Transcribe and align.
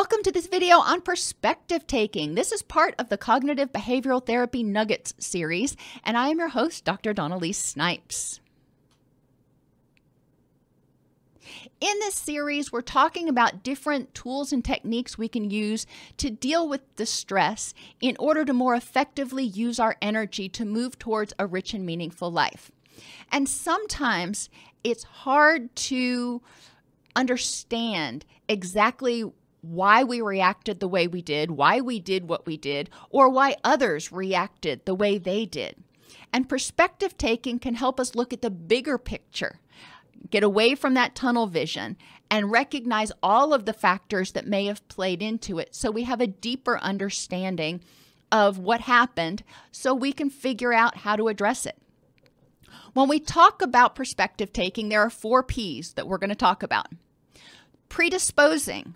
Welcome 0.00 0.22
to 0.22 0.32
this 0.32 0.46
video 0.46 0.78
on 0.78 1.02
perspective 1.02 1.86
taking. 1.86 2.34
This 2.34 2.52
is 2.52 2.62
part 2.62 2.94
of 2.98 3.10
the 3.10 3.18
Cognitive 3.18 3.70
Behavioral 3.70 4.24
Therapy 4.24 4.62
Nuggets 4.62 5.12
series, 5.18 5.76
and 6.02 6.16
I 6.16 6.28
am 6.28 6.38
your 6.38 6.48
host, 6.48 6.86
Dr. 6.86 7.12
Dawn-Elise 7.12 7.58
Snipes. 7.58 8.40
In 11.82 11.98
this 11.98 12.14
series, 12.14 12.72
we're 12.72 12.80
talking 12.80 13.28
about 13.28 13.62
different 13.62 14.14
tools 14.14 14.54
and 14.54 14.64
techniques 14.64 15.18
we 15.18 15.28
can 15.28 15.50
use 15.50 15.84
to 16.16 16.30
deal 16.30 16.66
with 16.66 16.96
distress 16.96 17.74
in 18.00 18.16
order 18.18 18.46
to 18.46 18.54
more 18.54 18.74
effectively 18.74 19.44
use 19.44 19.78
our 19.78 19.96
energy 20.00 20.48
to 20.48 20.64
move 20.64 20.98
towards 20.98 21.34
a 21.38 21.46
rich 21.46 21.74
and 21.74 21.84
meaningful 21.84 22.32
life. 22.32 22.72
And 23.30 23.46
sometimes 23.46 24.48
it's 24.82 25.04
hard 25.04 25.76
to 25.76 26.40
understand 27.14 28.24
exactly 28.48 29.30
why 29.62 30.02
we 30.02 30.20
reacted 30.20 30.80
the 30.80 30.88
way 30.88 31.06
we 31.06 31.22
did, 31.22 31.50
why 31.50 31.80
we 31.80 32.00
did 32.00 32.28
what 32.28 32.46
we 32.46 32.56
did, 32.56 32.90
or 33.10 33.28
why 33.28 33.56
others 33.62 34.12
reacted 34.12 34.84
the 34.84 34.94
way 34.94 35.18
they 35.18 35.46
did. 35.46 35.76
And 36.32 36.48
perspective 36.48 37.16
taking 37.16 37.58
can 37.58 37.74
help 37.74 38.00
us 38.00 38.14
look 38.14 38.32
at 38.32 38.42
the 38.42 38.50
bigger 38.50 38.98
picture, 38.98 39.60
get 40.30 40.42
away 40.42 40.74
from 40.74 40.94
that 40.94 41.14
tunnel 41.14 41.46
vision, 41.46 41.96
and 42.30 42.50
recognize 42.50 43.10
all 43.22 43.52
of 43.52 43.64
the 43.64 43.72
factors 43.72 44.32
that 44.32 44.46
may 44.46 44.66
have 44.66 44.86
played 44.88 45.20
into 45.22 45.58
it 45.58 45.74
so 45.74 45.90
we 45.90 46.04
have 46.04 46.20
a 46.20 46.26
deeper 46.26 46.78
understanding 46.78 47.80
of 48.30 48.58
what 48.58 48.82
happened 48.82 49.42
so 49.72 49.92
we 49.92 50.12
can 50.12 50.30
figure 50.30 50.72
out 50.72 50.98
how 50.98 51.16
to 51.16 51.28
address 51.28 51.66
it. 51.66 51.76
When 52.94 53.08
we 53.08 53.18
talk 53.18 53.62
about 53.62 53.94
perspective 53.94 54.52
taking, 54.52 54.88
there 54.88 55.00
are 55.00 55.10
four 55.10 55.42
P's 55.42 55.94
that 55.94 56.06
we're 56.06 56.18
going 56.18 56.30
to 56.30 56.36
talk 56.36 56.62
about 56.62 56.88
predisposing, 57.88 58.94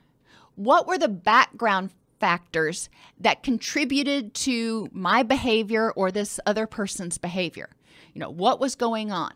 what 0.56 0.86
were 0.86 0.98
the 0.98 1.08
background 1.08 1.90
factors 2.20 2.88
that 3.18 3.42
contributed 3.42 4.34
to 4.34 4.88
my 4.92 5.22
behavior 5.22 5.92
or 5.92 6.10
this 6.10 6.40
other 6.46 6.66
person's 6.66 7.18
behavior? 7.18 7.70
You 8.12 8.20
know, 8.20 8.30
what 8.30 8.60
was 8.60 8.74
going 8.74 9.10
on? 9.10 9.32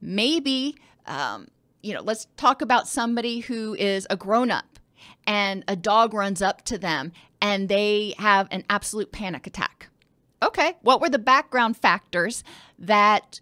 Maybe, 0.00 0.76
um, 1.06 1.48
you 1.82 1.94
know, 1.94 2.02
let's 2.02 2.26
talk 2.36 2.62
about 2.62 2.88
somebody 2.88 3.40
who 3.40 3.74
is 3.74 4.06
a 4.08 4.16
grown 4.16 4.50
up 4.50 4.78
and 5.26 5.64
a 5.68 5.76
dog 5.76 6.14
runs 6.14 6.40
up 6.40 6.64
to 6.66 6.78
them 6.78 7.12
and 7.40 7.68
they 7.68 8.14
have 8.18 8.48
an 8.50 8.64
absolute 8.70 9.12
panic 9.12 9.46
attack. 9.46 9.88
Okay, 10.42 10.76
what 10.82 11.00
were 11.00 11.08
the 11.08 11.18
background 11.18 11.76
factors 11.76 12.42
that 12.78 13.40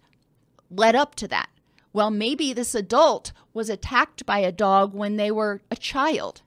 led 0.71 0.95
up 0.95 1.15
to 1.17 1.29
that? 1.29 1.49
Well, 1.93 2.11
maybe 2.11 2.53
this 2.53 2.75
adult 2.75 3.33
was 3.53 3.69
attacked 3.69 4.25
by 4.27 4.39
a 4.39 4.53
dog 4.53 4.95
when 4.95 5.17
they 5.17 5.31
were 5.31 5.61
a 5.71 5.77
child 5.77 6.43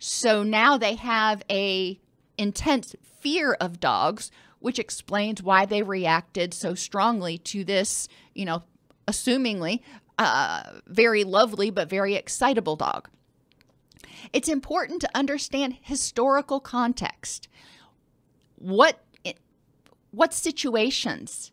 so 0.00 0.42
now 0.42 0.78
they 0.78 0.94
have 0.94 1.42
a 1.50 2.00
intense 2.38 2.96
fear 3.20 3.52
of 3.60 3.78
dogs, 3.78 4.30
which 4.58 4.78
explains 4.78 5.42
why 5.42 5.66
they 5.66 5.82
reacted 5.82 6.54
so 6.54 6.74
strongly 6.74 7.36
to 7.38 7.64
this, 7.64 8.08
you 8.34 8.46
know, 8.46 8.62
assumingly 9.06 9.80
uh, 10.18 10.62
very 10.86 11.22
lovely 11.22 11.70
but 11.70 11.90
very 11.90 12.14
excitable 12.14 12.76
dog. 12.76 13.10
It's 14.32 14.48
important 14.48 15.02
to 15.02 15.10
understand 15.14 15.76
historical 15.82 16.60
context. 16.60 17.48
What 18.56 19.00
what 20.12 20.34
situations 20.34 21.52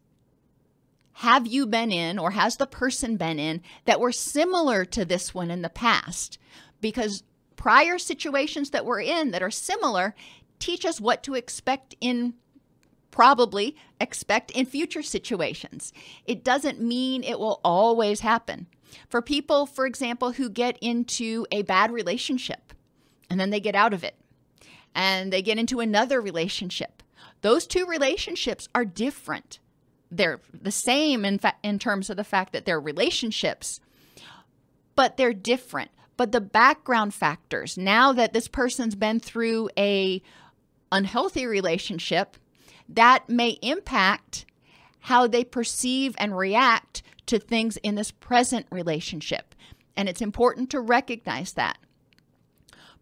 have 1.13 1.45
you 1.45 1.67
been 1.67 1.91
in 1.91 2.17
or 2.17 2.31
has 2.31 2.57
the 2.57 2.65
person 2.65 3.17
been 3.17 3.39
in 3.39 3.61
that 3.85 3.99
were 3.99 4.11
similar 4.11 4.83
to 4.85 5.05
this 5.05 5.33
one 5.33 5.51
in 5.51 5.61
the 5.61 5.69
past? 5.69 6.39
Because 6.81 7.23
prior 7.57 7.97
situations 7.97 8.69
that 8.69 8.85
we're 8.85 9.01
in 9.01 9.31
that 9.31 9.43
are 9.43 9.51
similar 9.51 10.15
teach 10.59 10.85
us 10.85 11.01
what 11.01 11.23
to 11.23 11.33
expect 11.33 11.95
in 11.99 12.33
probably 13.11 13.75
expect 13.99 14.51
in 14.51 14.65
future 14.65 15.01
situations. 15.01 15.91
It 16.25 16.43
doesn't 16.43 16.79
mean 16.79 17.23
it 17.23 17.39
will 17.39 17.59
always 17.63 18.19
happen. 18.19 18.67
For 19.09 19.21
people, 19.21 19.65
for 19.65 19.85
example, 19.85 20.33
who 20.33 20.49
get 20.49 20.77
into 20.81 21.45
a 21.51 21.63
bad 21.63 21.91
relationship 21.91 22.73
and 23.29 23.39
then 23.39 23.49
they 23.49 23.59
get 23.59 23.75
out 23.75 23.93
of 23.93 24.03
it 24.03 24.15
and 24.93 25.33
they 25.33 25.41
get 25.41 25.57
into 25.57 25.79
another 25.79 26.21
relationship, 26.21 27.01
those 27.41 27.65
two 27.65 27.85
relationships 27.85 28.69
are 28.75 28.85
different. 28.85 29.59
They're 30.11 30.39
the 30.53 30.71
same 30.71 31.25
in, 31.25 31.39
fa- 31.39 31.55
in 31.63 31.79
terms 31.79 32.09
of 32.09 32.17
the 32.17 32.23
fact 32.23 32.53
that 32.53 32.65
they're 32.65 32.79
relationships, 32.79 33.79
but 34.95 35.17
they're 35.17 35.33
different 35.33 35.91
but 36.17 36.31
the 36.31 36.41
background 36.41 37.13
factors 37.13 37.77
now 37.77 38.11
that 38.11 38.33
this 38.33 38.47
person's 38.47 38.95
been 38.95 39.19
through 39.19 39.69
a 39.77 40.21
unhealthy 40.91 41.45
relationship 41.45 42.37
that 42.89 43.29
may 43.29 43.51
impact 43.61 44.45
how 44.99 45.27
they 45.27 45.43
perceive 45.43 46.15
and 46.17 46.37
react 46.37 47.01
to 47.25 47.39
things 47.39 47.77
in 47.77 47.95
this 47.95 48.11
present 48.11 48.65
relationship 48.71 49.55
and 49.95 50.09
it's 50.09 50.21
important 50.21 50.69
to 50.69 50.79
recognize 50.79 51.53
that 51.53 51.77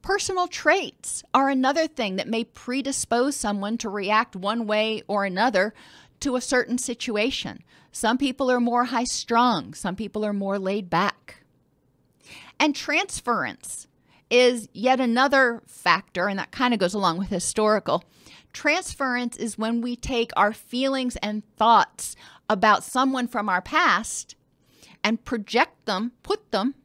Personal 0.05 0.47
traits 0.47 1.23
are 1.33 1.49
another 1.49 1.87
thing 1.87 2.17
that 2.17 2.27
may 2.27 2.43
predispose 2.43 3.35
someone 3.35 3.75
to 3.79 3.89
react 3.89 4.35
one 4.35 4.67
way 4.67 5.01
or 5.07 5.25
another 5.25 5.73
to 6.19 6.35
a 6.35 6.41
certain 6.41 6.77
situation. 6.77 7.63
Some 7.91 8.19
people 8.19 8.51
are 8.51 8.59
more 8.59 8.85
high 8.85 9.05
strung, 9.05 9.73
some 9.73 9.95
people 9.95 10.23
are 10.23 10.31
more 10.31 10.59
laid 10.59 10.91
back. 10.91 11.44
And 12.59 12.75
transference 12.75 13.87
is 14.29 14.69
yet 14.73 14.99
another 14.99 15.61
factor, 15.67 16.27
and 16.27 16.39
that 16.39 16.51
kind 16.51 16.73
of 16.73 16.79
goes 16.79 16.93
along 16.93 17.17
with 17.17 17.29
historical. 17.29 18.03
Transference 18.53 19.35
is 19.35 19.57
when 19.57 19.81
we 19.81 19.95
take 19.95 20.31
our 20.35 20.53
feelings 20.53 21.15
and 21.17 21.43
thoughts 21.57 22.15
about 22.49 22.83
someone 22.83 23.27
from 23.27 23.49
our 23.49 23.61
past 23.61 24.35
and 25.03 25.23
project 25.23 25.85
them, 25.85 26.13
put 26.23 26.51
them 26.51 26.75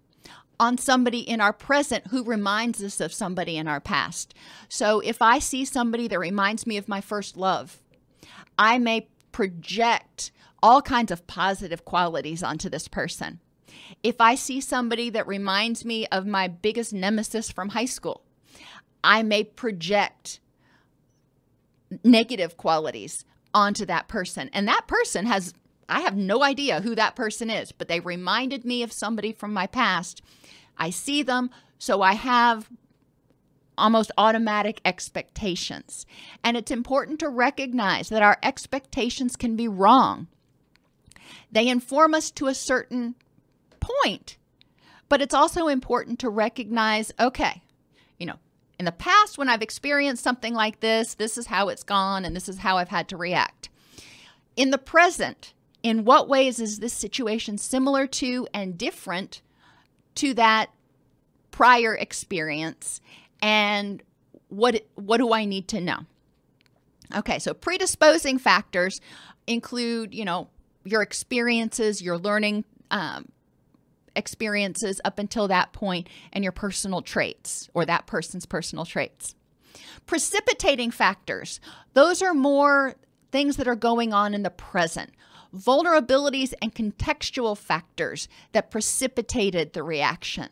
on 0.59 0.77
somebody 0.77 1.21
in 1.21 1.41
our 1.41 1.55
present 1.55 2.09
who 2.09 2.22
reminds 2.22 2.83
us 2.83 3.01
of 3.01 3.15
somebody 3.15 3.57
in 3.57 3.67
our 3.67 3.81
past. 3.81 4.34
So 4.69 5.01
if 5.01 5.22
I 5.22 5.39
see 5.39 5.65
somebody 5.65 6.07
that 6.09 6.19
reminds 6.19 6.67
me 6.67 6.77
of 6.77 6.89
my 6.89 7.01
first 7.01 7.37
love, 7.37 7.78
I 8.59 8.77
may 8.77 9.09
project 9.33 10.33
all 10.62 10.83
kinds 10.83 11.11
of 11.11 11.27
positive 11.27 11.87
qualities 11.87 12.43
onto 12.43 12.69
this 12.69 12.89
person. 12.89 13.41
If 14.03 14.20
I 14.20 14.34
see 14.34 14.60
somebody 14.60 15.10
that 15.10 15.26
reminds 15.26 15.84
me 15.84 16.06
of 16.06 16.26
my 16.26 16.48
biggest 16.48 16.92
nemesis 16.92 17.50
from 17.50 17.70
high 17.70 17.84
school, 17.86 18.22
I 19.03 19.22
may 19.22 19.44
project 19.44 20.41
negative 22.04 22.56
qualities 22.56 23.25
onto 23.53 23.84
that 23.86 24.09
person. 24.09 24.50
And 24.53 24.69
that 24.69 24.86
person 24.86 25.26
has, 25.26 25.54
I 25.88 26.00
have 26.00 26.16
no 26.16 26.42
idea 26.42 26.80
who 26.80 26.94
that 26.94 27.16
person 27.16 27.50
is, 27.50 27.72
but 27.72 27.88
they 27.88 28.00
reminded 28.00 28.64
me 28.64 28.82
of 28.82 28.92
somebody 28.92 29.32
from 29.32 29.53
my 29.53 29.66
past. 29.66 30.22
I 30.78 30.91
see 30.91 31.22
them, 31.22 31.50
so 31.78 32.03
I 32.03 32.14
have 32.14 32.70
almost 33.76 34.12
automatic 34.19 34.80
expectations. 34.84 36.06
And 36.44 36.56
it's 36.56 36.70
important 36.70 37.19
to 37.20 37.28
recognize 37.28 38.09
that 38.10 38.22
our 38.22 38.38
expectations 38.42 39.36
can 39.36 39.56
be 39.56 39.69
wrong. 39.69 40.28
They 41.50 41.69
inform 41.69 42.14
us 42.14 42.30
to 42.32 42.47
a 42.47 42.54
certain 42.54 43.14
point. 43.80 44.36
But 45.08 45.20
it's 45.20 45.34
also 45.34 45.68
important 45.68 46.18
to 46.20 46.28
recognize 46.28 47.12
okay, 47.18 47.62
you 48.18 48.26
know, 48.26 48.38
in 48.78 48.86
the 48.86 48.92
past, 48.92 49.36
when 49.36 49.50
I've 49.50 49.60
experienced 49.60 50.24
something 50.24 50.54
like 50.54 50.80
this, 50.80 51.12
this 51.12 51.36
is 51.36 51.46
how 51.46 51.68
it's 51.68 51.82
gone 51.82 52.24
and 52.24 52.34
this 52.34 52.48
is 52.48 52.58
how 52.58 52.78
I've 52.78 52.88
had 52.88 53.08
to 53.08 53.16
react. 53.18 53.68
In 54.56 54.70
the 54.70 54.78
present, 54.78 55.52
in 55.82 56.06
what 56.06 56.28
ways 56.28 56.58
is 56.58 56.78
this 56.78 56.94
situation 56.94 57.58
similar 57.58 58.06
to 58.06 58.48
and 58.54 58.78
different 58.78 59.42
to 60.14 60.32
that 60.32 60.70
prior 61.50 61.94
experience? 61.94 63.03
And 63.42 64.03
what, 64.48 64.86
what 64.94 65.18
do 65.18 65.34
I 65.34 65.44
need 65.44 65.68
to 65.68 65.80
know? 65.83 66.06
Okay, 67.15 67.38
so 67.38 67.53
predisposing 67.53 68.38
factors 68.38 69.03
include, 69.47 70.15
you 70.15 70.24
know, 70.24 70.48
your 70.84 71.03
experiences, 71.03 72.00
your 72.00 72.16
learning 72.16 72.65
um, 72.91 73.28
experiences 74.21 75.01
up 75.05 75.19
until 75.19 75.49
that 75.49 75.72
point 75.72 76.09
and 76.33 76.45
your 76.45 76.53
personal 76.53 77.03
traits 77.03 77.69
or 77.75 77.84
that 77.84 78.07
person's 78.07 78.47
personal 78.47 78.84
traits. 78.84 79.34
Precipitating 80.07 80.93
factors, 80.93 81.61
those 81.95 82.22
are 82.22 82.34
more 82.34 82.95
things 83.33 83.57
that 83.57 83.67
are 83.67 83.77
going 83.77 84.13
on 84.13 84.34
in 84.34 84.45
the 84.45 84.51
present. 84.51 85.11
Vulnerabilities 85.55 86.55
and 86.63 86.72
contextual 86.72 87.59
factors 87.59 88.28
that 88.53 88.71
precipitated 88.71 89.72
the 89.72 89.83
reaction. 89.83 90.49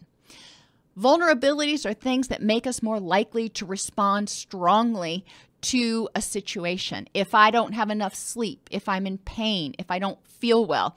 Vulnerabilities 0.99 1.89
are 1.89 1.95
things 1.95 2.27
that 2.27 2.43
make 2.43 2.67
us 2.67 2.83
more 2.83 2.99
likely 2.99 3.49
to 3.51 3.65
respond 3.65 4.29
strongly 4.29 5.25
to 5.61 6.09
a 6.15 6.21
situation. 6.21 7.09
If 7.15 7.35
I 7.35 7.51
don't 7.51 7.73
have 7.73 7.91
enough 7.91 8.15
sleep, 8.15 8.69
if 8.71 8.89
I'm 8.89 9.07
in 9.07 9.19
pain, 9.19 9.75
if 9.79 9.91
I 9.91 9.99
don't 9.99 10.19
feel 10.27 10.65
well, 10.65 10.97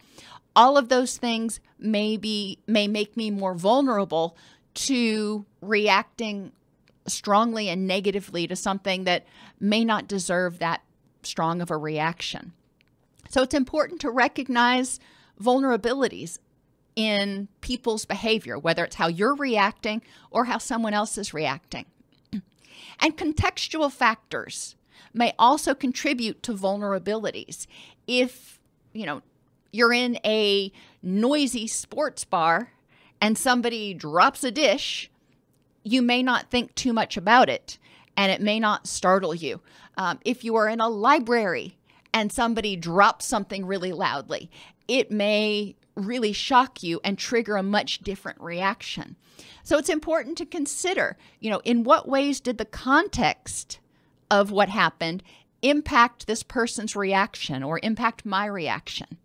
all 0.55 0.77
of 0.77 0.89
those 0.89 1.17
things 1.17 1.59
may 1.79 2.17
be 2.17 2.59
may 2.67 2.87
make 2.87 3.15
me 3.15 3.31
more 3.31 3.55
vulnerable 3.55 4.37
to 4.73 5.45
reacting 5.61 6.51
strongly 7.07 7.69
and 7.69 7.87
negatively 7.87 8.47
to 8.47 8.55
something 8.55 9.03
that 9.05 9.25
may 9.59 9.83
not 9.83 10.07
deserve 10.07 10.59
that 10.59 10.81
strong 11.23 11.61
of 11.61 11.71
a 11.71 11.77
reaction. 11.77 12.53
So 13.29 13.41
it's 13.41 13.53
important 13.53 14.01
to 14.01 14.11
recognize 14.11 14.99
vulnerabilities 15.41 16.37
in 16.95 17.47
people's 17.61 18.05
behavior, 18.05 18.59
whether 18.59 18.83
it's 18.83 18.95
how 18.95 19.07
you're 19.07 19.35
reacting 19.35 20.01
or 20.29 20.45
how 20.45 20.57
someone 20.57 20.93
else 20.93 21.17
is 21.17 21.33
reacting. 21.33 21.85
And 22.99 23.17
contextual 23.17 23.91
factors 23.91 24.75
may 25.13 25.33
also 25.39 25.73
contribute 25.73 26.43
to 26.43 26.53
vulnerabilities. 26.53 27.65
If, 28.05 28.59
you 28.93 29.05
know, 29.05 29.21
you're 29.71 29.93
in 29.93 30.17
a 30.25 30.71
noisy 31.01 31.67
sports 31.67 32.25
bar 32.25 32.71
and 33.19 33.37
somebody 33.37 33.93
drops 33.93 34.43
a 34.43 34.51
dish, 34.51 35.09
you 35.83 36.01
may 36.01 36.21
not 36.21 36.49
think 36.49 36.75
too 36.75 36.93
much 36.93 37.17
about 37.17 37.49
it 37.49 37.77
and 38.17 38.31
it 38.31 38.41
may 38.41 38.59
not 38.59 38.87
startle 38.87 39.33
you. 39.33 39.61
Um, 39.97 40.19
if 40.25 40.43
you 40.43 40.55
are 40.55 40.67
in 40.67 40.79
a 40.79 40.89
library 40.89 41.77
and 42.13 42.31
somebody 42.31 42.75
drops 42.75 43.25
something 43.25 43.65
really 43.65 43.91
loudly, 43.91 44.49
it 44.87 45.11
may 45.11 45.75
really 45.95 46.33
shock 46.33 46.83
you 46.83 46.99
and 47.03 47.17
trigger 47.17 47.55
a 47.55 47.63
much 47.63 47.99
different 47.99 48.39
reaction. 48.41 49.15
So 49.63 49.77
it's 49.77 49.89
important 49.89 50.37
to 50.39 50.45
consider, 50.45 51.17
you 51.39 51.49
know, 51.49 51.61
in 51.63 51.83
what 51.83 52.07
ways 52.07 52.39
did 52.39 52.57
the 52.57 52.65
context 52.65 53.79
of 54.29 54.51
what 54.51 54.69
happened 54.69 55.23
impact 55.61 56.25
this 56.25 56.43
person's 56.43 56.95
reaction 56.95 57.63
or 57.63 57.79
impact 57.83 58.25
my 58.25 58.45
reaction? 58.45 59.17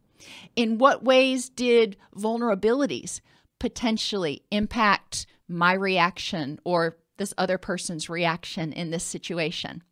In 0.55 0.79
what 0.79 1.05
ways 1.05 1.49
did 1.49 1.97
vulnerabilities 2.15 3.21
potentially 3.59 4.43
impact 4.51 5.27
my 5.49 5.73
reaction 5.73 6.59
or 6.65 6.97
this 7.17 7.33
other 7.39 7.59
person's 7.59 8.09
reaction 8.09 8.73
in 8.73 8.91
this 8.91 9.05
situation? 9.05 9.83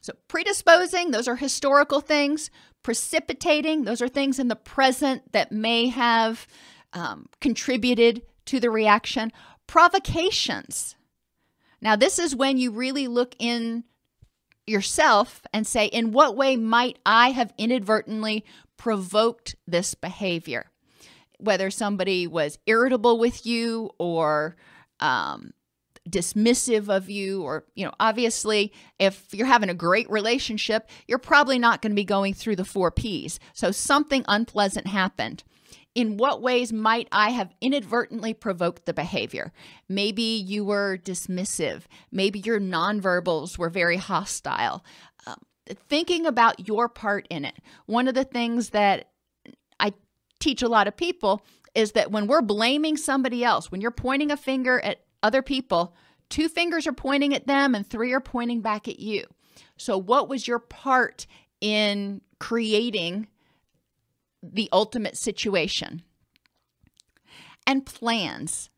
So, 0.00 0.12
predisposing, 0.26 1.12
those 1.12 1.28
are 1.28 1.36
historical 1.36 2.00
things. 2.00 2.50
Precipitating, 2.82 3.84
those 3.84 4.02
are 4.02 4.08
things 4.08 4.40
in 4.40 4.48
the 4.48 4.56
present 4.56 5.30
that 5.32 5.52
may 5.52 5.88
have 5.88 6.48
um, 6.92 7.28
contributed 7.40 8.22
to 8.46 8.58
the 8.58 8.70
reaction. 8.70 9.32
Provocations. 9.68 10.96
Now, 11.80 11.94
this 11.94 12.18
is 12.18 12.34
when 12.34 12.58
you 12.58 12.72
really 12.72 13.06
look 13.06 13.36
in 13.38 13.84
yourself 14.66 15.42
and 15.52 15.66
say, 15.66 15.86
in 15.86 16.12
what 16.12 16.36
way 16.36 16.56
might 16.56 16.98
I 17.06 17.30
have 17.30 17.52
inadvertently 17.56 18.44
provoked 18.82 19.54
this 19.64 19.94
behavior? 19.94 20.68
Whether 21.38 21.70
somebody 21.70 22.26
was 22.26 22.58
irritable 22.66 23.16
with 23.16 23.46
you 23.46 23.90
or 23.98 24.56
um, 24.98 25.52
dismissive 26.10 26.88
of 26.88 27.08
you 27.08 27.44
or 27.44 27.64
you 27.76 27.84
know 27.84 27.92
obviously 28.00 28.72
if 28.98 29.32
you're 29.32 29.46
having 29.46 29.68
a 29.68 29.74
great 29.74 30.10
relationship 30.10 30.90
you're 31.06 31.16
probably 31.16 31.60
not 31.60 31.80
going 31.80 31.92
to 31.92 31.96
be 31.96 32.02
going 32.02 32.34
through 32.34 32.56
the 32.56 32.64
4 32.64 32.90
Ps 32.90 33.38
so 33.52 33.70
something 33.70 34.24
unpleasant 34.26 34.88
happened 34.88 35.44
in 35.94 36.16
what 36.16 36.42
ways 36.42 36.72
might 36.72 37.06
I 37.12 37.30
have 37.30 37.54
inadvertently 37.60 38.34
provoked 38.34 38.86
the 38.86 38.94
behavior? 38.94 39.52
Maybe 39.88 40.22
you 40.22 40.64
were 40.64 40.96
dismissive. 40.96 41.82
Maybe 42.10 42.40
your 42.40 42.58
nonverbals 42.58 43.58
were 43.58 43.68
very 43.68 43.98
hostile. 43.98 44.84
Um, 45.26 45.36
thinking 45.66 46.26
about 46.26 46.66
your 46.66 46.88
part 46.88 47.26
in 47.30 47.44
it. 47.44 47.56
One 47.86 48.08
of 48.08 48.14
the 48.14 48.24
things 48.24 48.70
that 48.70 49.10
I 49.78 49.92
teach 50.40 50.62
a 50.62 50.68
lot 50.68 50.88
of 50.88 50.96
people 50.96 51.44
is 51.74 51.92
that 51.92 52.10
when 52.10 52.26
we're 52.26 52.42
blaming 52.42 52.96
somebody 52.96 53.44
else, 53.44 53.70
when 53.70 53.80
you're 53.80 53.90
pointing 53.90 54.30
a 54.30 54.36
finger 54.36 54.80
at 54.80 55.04
other 55.22 55.42
people, 55.42 55.94
two 56.28 56.48
fingers 56.48 56.86
are 56.86 56.92
pointing 56.92 57.34
at 57.34 57.46
them 57.46 57.74
and 57.74 57.86
three 57.86 58.12
are 58.12 58.20
pointing 58.20 58.60
back 58.60 58.88
at 58.88 58.98
you. 58.98 59.24
So, 59.76 59.96
what 59.96 60.28
was 60.28 60.46
your 60.46 60.58
part 60.58 61.26
in 61.60 62.20
creating 62.38 63.28
the 64.42 64.68
ultimate 64.72 65.16
situation? 65.16 66.02
And 67.66 67.86
plans. 67.86 68.70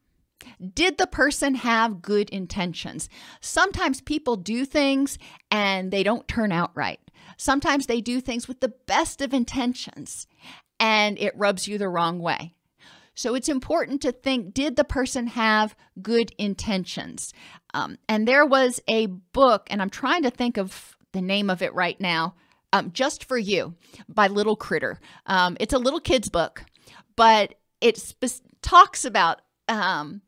Did 0.74 0.98
the 0.98 1.06
person 1.06 1.56
have 1.56 2.02
good 2.02 2.30
intentions? 2.30 3.08
Sometimes 3.40 4.00
people 4.00 4.36
do 4.36 4.64
things 4.64 5.18
and 5.50 5.90
they 5.90 6.02
don't 6.02 6.28
turn 6.28 6.52
out 6.52 6.70
right. 6.74 7.00
Sometimes 7.36 7.86
they 7.86 8.00
do 8.00 8.20
things 8.20 8.46
with 8.46 8.60
the 8.60 8.74
best 8.86 9.20
of 9.20 9.34
intentions 9.34 10.26
and 10.78 11.18
it 11.18 11.36
rubs 11.36 11.66
you 11.68 11.78
the 11.78 11.88
wrong 11.88 12.18
way. 12.18 12.54
So 13.14 13.34
it's 13.34 13.48
important 13.48 14.02
to 14.02 14.12
think 14.12 14.54
did 14.54 14.76
the 14.76 14.84
person 14.84 15.28
have 15.28 15.76
good 16.02 16.32
intentions? 16.36 17.32
Um, 17.72 17.98
and 18.08 18.26
there 18.26 18.44
was 18.44 18.80
a 18.88 19.06
book, 19.06 19.66
and 19.70 19.80
I'm 19.80 19.90
trying 19.90 20.24
to 20.24 20.30
think 20.30 20.58
of 20.58 20.96
the 21.12 21.22
name 21.22 21.48
of 21.48 21.62
it 21.62 21.72
right 21.74 22.00
now. 22.00 22.34
Um, 22.72 22.90
Just 22.92 23.24
for 23.24 23.38
You 23.38 23.74
by 24.08 24.26
Little 24.26 24.56
Critter. 24.56 24.98
Um, 25.26 25.56
it's 25.60 25.72
a 25.72 25.78
little 25.78 26.00
kid's 26.00 26.28
book, 26.28 26.64
but 27.14 27.54
it 27.80 27.96
spe- 27.98 28.42
talks 28.62 29.04
about 29.04 29.42
um, 29.68 30.22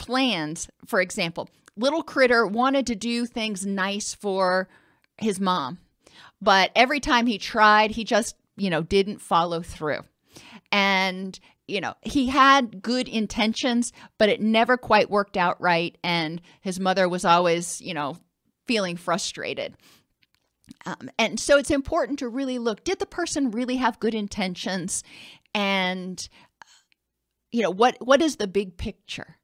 plans. 0.00 0.68
For 0.86 1.00
example, 1.00 1.48
Little 1.76 2.02
Critter 2.02 2.44
wanted 2.44 2.88
to 2.88 2.96
do 2.96 3.26
things 3.26 3.64
nice 3.64 4.12
for 4.14 4.68
his 5.18 5.38
mom, 5.38 5.78
but 6.42 6.72
every 6.74 6.98
time 6.98 7.26
he 7.26 7.38
tried, 7.38 7.92
he 7.92 8.02
just, 8.02 8.34
you 8.56 8.70
know, 8.70 8.82
didn't 8.82 9.20
follow 9.20 9.62
through. 9.62 10.00
And 10.72 11.38
you 11.70 11.80
know, 11.80 11.94
he 12.02 12.26
had 12.26 12.82
good 12.82 13.08
intentions, 13.08 13.92
but 14.18 14.28
it 14.28 14.40
never 14.40 14.76
quite 14.76 15.08
worked 15.08 15.36
out 15.36 15.60
right. 15.60 15.96
And 16.02 16.40
his 16.60 16.80
mother 16.80 17.08
was 17.08 17.24
always, 17.24 17.80
you 17.80 17.94
know, 17.94 18.16
feeling 18.66 18.96
frustrated. 18.96 19.76
Um, 20.84 21.10
and 21.18 21.38
so 21.38 21.58
it's 21.58 21.70
important 21.70 22.18
to 22.20 22.28
really 22.28 22.58
look 22.58 22.84
did 22.84 22.98
the 22.98 23.06
person 23.06 23.52
really 23.52 23.76
have 23.76 24.00
good 24.00 24.14
intentions? 24.14 25.04
And, 25.54 26.28
you 27.52 27.62
know, 27.62 27.70
what 27.70 27.96
what 28.00 28.20
is 28.20 28.36
the 28.36 28.48
big 28.48 28.76
picture? 28.76 29.36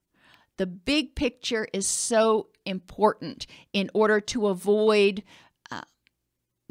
The 0.57 0.65
big 0.67 1.15
picture 1.15 1.67
is 1.71 1.87
so 1.87 2.47
important 2.65 3.47
in 3.73 3.89
order 3.93 4.19
to 4.19 4.47
avoid 4.47 5.23
uh, 5.71 5.81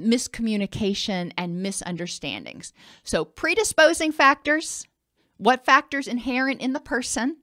miscommunication 0.00 1.32
and 1.38 1.62
misunderstandings. 1.62 2.72
So, 3.04 3.24
predisposing 3.24 4.12
factors 4.12 4.86
what 5.38 5.64
factors 5.64 6.08
inherent 6.08 6.60
in 6.60 6.72
the 6.72 6.80
person, 6.80 7.36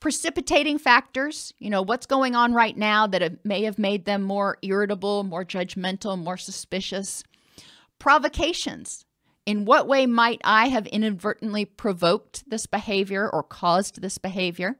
precipitating 0.00 0.78
factors, 0.78 1.52
you 1.58 1.70
know, 1.70 1.82
what's 1.82 2.06
going 2.06 2.34
on 2.34 2.54
right 2.54 2.76
now 2.76 3.06
that 3.06 3.44
may 3.44 3.62
have 3.64 3.78
made 3.78 4.04
them 4.04 4.22
more 4.22 4.58
irritable, 4.62 5.24
more 5.24 5.44
judgmental, 5.44 6.18
more 6.18 6.36
suspicious, 6.36 7.24
provocations. 7.98 9.04
In 9.44 9.64
what 9.64 9.88
way 9.88 10.06
might 10.06 10.40
I 10.44 10.68
have 10.68 10.86
inadvertently 10.86 11.64
provoked 11.64 12.48
this 12.48 12.66
behavior 12.66 13.28
or 13.28 13.42
caused 13.42 14.00
this 14.00 14.18
behavior? 14.18 14.78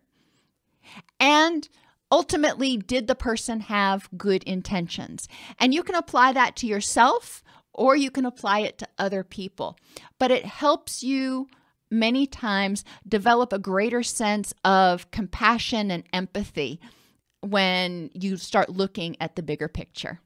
And 1.21 1.69
ultimately, 2.11 2.77
did 2.77 3.07
the 3.07 3.15
person 3.15 3.61
have 3.61 4.09
good 4.17 4.43
intentions? 4.45 5.29
And 5.59 5.73
you 5.73 5.83
can 5.83 5.95
apply 5.95 6.33
that 6.33 6.57
to 6.57 6.67
yourself 6.67 7.43
or 7.75 7.97
you 7.97 8.11
can 8.11 8.27
apply 8.27 8.61
it 8.61 8.79
to 8.79 8.89
other 8.99 9.25
people. 9.25 9.79
But 10.19 10.31
it 10.31 10.45
helps 10.45 11.03
you 11.03 11.49
many 11.91 12.27
times 12.27 12.85
develop 13.07 13.53
a 13.53 13.59
greater 13.59 14.03
sense 14.03 14.53
of 14.65 15.11
compassion 15.11 15.91
and 15.91 16.05
empathy 16.13 16.81
when 17.41 18.11
you 18.15 18.37
start 18.37 18.71
looking 18.71 19.17
at 19.21 19.37
the 19.37 19.43
bigger 19.43 19.69
picture. 19.69 20.21